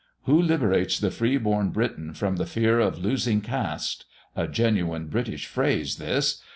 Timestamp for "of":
2.79-2.97